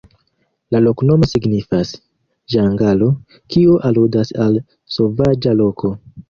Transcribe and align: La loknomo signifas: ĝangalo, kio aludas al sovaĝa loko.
La 0.75 0.79
loknomo 0.85 1.27
signifas: 1.31 1.91
ĝangalo, 2.53 3.11
kio 3.57 3.77
aludas 3.91 4.33
al 4.47 4.59
sovaĝa 4.97 5.55
loko. 5.61 5.95